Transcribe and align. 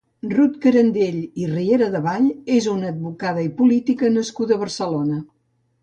Rut 0.29 0.53
Carandell 0.61 1.19
i 1.43 1.49
Rieradevall 1.51 2.31
és 2.57 2.71
una 2.73 2.91
advocada 2.95 3.47
i 3.51 3.55
política 3.63 4.15
nascuda 4.19 4.57
a 4.59 4.65
Barcelona. 4.67 5.25